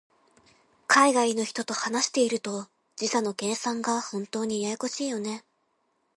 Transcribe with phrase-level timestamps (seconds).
[0.87, 5.45] 海外の人と話していると、時差の計算が本当にややこしいよね。